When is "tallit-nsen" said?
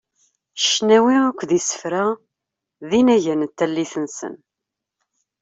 3.57-4.35